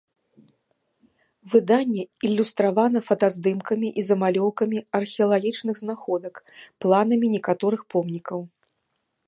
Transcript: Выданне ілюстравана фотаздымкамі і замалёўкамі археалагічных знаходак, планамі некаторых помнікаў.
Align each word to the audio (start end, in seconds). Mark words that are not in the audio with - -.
Выданне 1.51 2.03
ілюстравана 2.29 2.99
фотаздымкамі 3.09 3.87
і 4.01 4.05
замалёўкамі 4.09 4.79
археалагічных 5.01 5.75
знаходак, 5.83 6.35
планамі 6.87 7.27
некаторых 7.35 7.81
помнікаў. 7.97 8.39